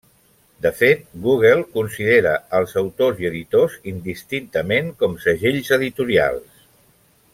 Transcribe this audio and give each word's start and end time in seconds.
De 0.65 0.69
fet, 0.77 1.03
Google 1.25 1.59
considera 1.75 2.31
els 2.61 2.73
autors 2.81 3.21
i 3.25 3.29
editors 3.31 3.77
indistintament 3.93 4.91
com 5.03 5.15
segells 5.27 5.71
editorials. 5.79 6.67